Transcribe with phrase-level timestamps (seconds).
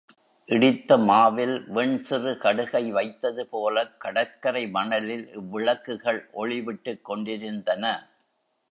[0.49, 7.85] இடித்த மாவில் வெண்சிறுகடுகை வைத்தது போலக் கடற்கரை மணலில் இவ்விளக்குகள் ஒளி விட்டுக் கொண்டிருந்தன.